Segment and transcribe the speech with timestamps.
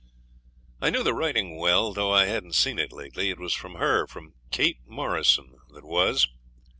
[0.81, 3.29] I knew the writing well, though I hadn't seen it lately.
[3.29, 6.27] It was from her from Kate Morrison that was.